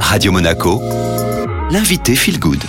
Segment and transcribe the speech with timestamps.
[0.00, 0.80] Radio Monaco,
[1.70, 2.62] l'invité Feel Good.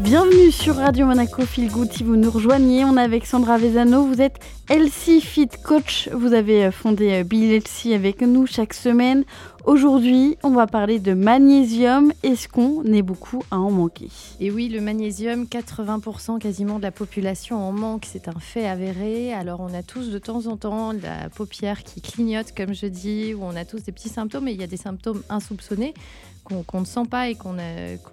[0.00, 1.92] Bienvenue sur Radio Monaco Feel Good.
[1.92, 4.04] Si vous nous rejoignez, on est avec Sandra Vezano.
[4.04, 4.38] Vous êtes
[4.68, 6.08] LC Fit Coach.
[6.12, 9.24] Vous avez fondé Bill LC avec nous chaque semaine.
[9.66, 12.12] Aujourd'hui, on va parler de magnésium.
[12.22, 14.08] Est-ce qu'on est beaucoup à en manquer?
[14.38, 18.06] Et oui, le magnésium, 80% quasiment de la population en manque.
[18.08, 19.32] C'est un fait avéré.
[19.32, 23.34] Alors, on a tous de temps en temps la paupière qui clignote, comme je dis,
[23.34, 25.94] ou on a tous des petits symptômes, et il y a des symptômes insoupçonnés
[26.64, 27.54] qu'on ne sent pas et qu'on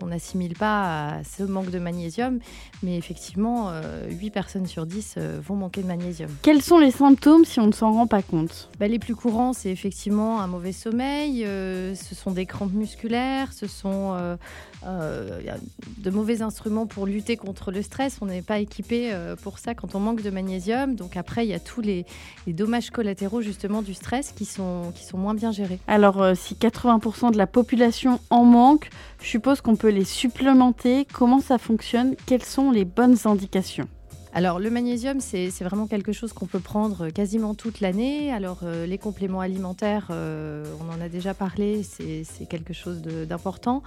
[0.07, 2.39] n'assimile pas à ce manque de magnésium.
[2.81, 3.71] Mais effectivement,
[4.09, 6.29] 8 euh, personnes sur 10 euh, vont manquer de magnésium.
[6.41, 8.69] Quels sont les symptômes si on ne s'en rend pas compte?
[8.79, 13.53] Bah, Les plus courants, c'est effectivement un mauvais sommeil, euh, ce sont des crampes musculaires,
[13.53, 14.37] ce sont
[14.83, 18.17] de mauvais instruments pour lutter contre le stress.
[18.21, 19.11] On n'est pas équipé
[19.41, 20.95] pour ça quand on manque de magnésium.
[20.95, 22.05] Donc après, il y a tous les,
[22.47, 25.79] les, dommages collatéraux justement du stress qui sont, qui sont moins bien gérés.
[25.87, 28.89] Alors si 80% de la population en manque.
[29.21, 31.07] Je suppose qu'on peut les supplémenter.
[31.11, 32.15] Comment ça fonctionne?
[32.25, 33.87] Quelles sont les bonnes indications?
[34.35, 38.33] Alors le magnésium, c'est vraiment quelque chose qu'on peut prendre quasiment toute l'année.
[38.33, 43.83] Alors euh, les compléments alimentaires, euh, on en a déjà parlé, c'est quelque chose d'important.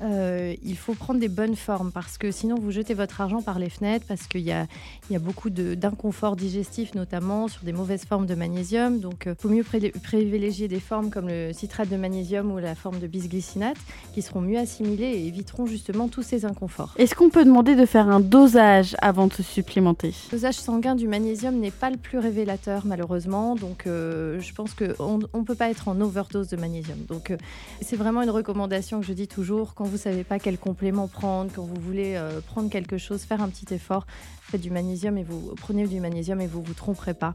[0.00, 3.58] Euh, il faut prendre des bonnes formes parce que sinon vous jetez votre argent par
[3.58, 4.68] les fenêtres parce qu'il y a,
[5.10, 9.00] il y a beaucoup d'inconfort digestif notamment sur des mauvaises formes de magnésium.
[9.00, 13.00] Donc il faut mieux privilégier des formes comme le citrate de magnésium ou la forme
[13.00, 13.76] de bisglycinate
[14.14, 16.94] qui seront mieux assimilées et éviteront justement tous ces inconforts.
[16.96, 19.87] Est-ce qu'on peut demander de faire un dosage avant de se supplémenter?
[20.02, 24.74] Le dosage sanguin du magnésium n'est pas le plus révélateur malheureusement, donc euh, je pense
[24.74, 26.98] qu'on ne peut pas être en overdose de magnésium.
[27.08, 27.36] Donc euh,
[27.80, 31.08] c'est vraiment une recommandation que je dis toujours, quand vous ne savez pas quel complément
[31.08, 34.06] prendre, quand vous voulez euh, prendre quelque chose, faire un petit effort,
[34.42, 37.34] faites du magnésium et vous prenez du magnésium et vous vous tromperez pas.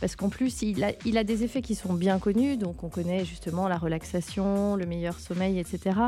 [0.00, 3.68] Parce qu'en plus, il a des effets qui sont bien connus, donc on connaît justement
[3.68, 5.98] la relaxation, le meilleur sommeil, etc.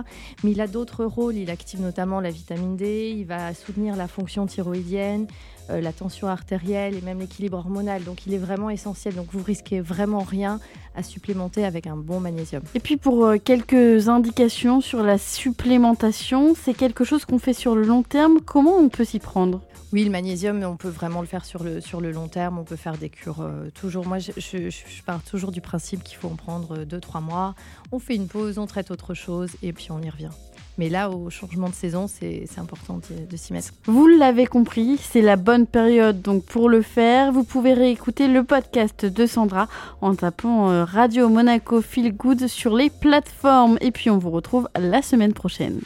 [0.44, 4.08] Mais il a d'autres rôles, il active notamment la vitamine D, il va soutenir la
[4.08, 5.26] fonction thyroïdienne,
[5.70, 8.04] euh, la tension artérielle et même l'équilibre hormonal.
[8.04, 9.14] Donc il est vraiment essentiel.
[9.14, 10.60] Donc vous risquez vraiment rien
[10.94, 12.62] à supplémenter avec un bon magnésium.
[12.74, 17.74] Et puis pour euh, quelques indications sur la supplémentation, c'est quelque chose qu'on fait sur
[17.74, 18.40] le long terme.
[18.44, 19.60] Comment on peut s'y prendre?
[19.92, 22.58] Oui, le magnésium, on peut vraiment le faire sur le, sur le long terme.
[22.58, 24.06] On peut faire des cures euh, toujours.
[24.06, 27.54] Moi, je, je, pars toujours du principe qu'il faut en prendre 2-3 mois.
[27.92, 30.30] On fait une pause, on traite autre chose et puis on y revient.
[30.78, 33.00] Mais là, au changement de saison, c'est important
[33.30, 33.70] de, s'y mettre.
[33.86, 37.32] Vous l'avez compris, c'est la bonne période donc pour le faire.
[37.32, 39.68] Vous pouvez réécouter le podcast de Sandra
[40.00, 43.78] en tapant euh, Radio Monaco Feel Good sur les plateformes.
[43.80, 45.80] Et puis on vous retrouve la semaine prochaine.